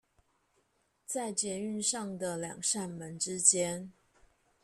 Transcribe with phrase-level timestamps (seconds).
[1.05, 3.93] 在捷運上的兩扇門之間